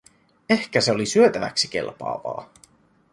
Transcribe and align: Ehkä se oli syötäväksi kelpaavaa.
Ehkä 0.49 0.81
se 0.81 0.91
oli 0.91 1.05
syötäväksi 1.05 1.67
kelpaavaa. 1.67 2.53